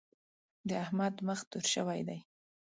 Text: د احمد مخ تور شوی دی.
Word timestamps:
د 0.67 0.69
احمد 0.83 1.15
مخ 1.27 1.39
تور 1.51 1.65
شوی 1.73 2.01
دی. 2.07 2.19